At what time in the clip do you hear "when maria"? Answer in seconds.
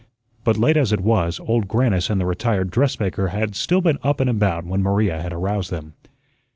4.65-5.21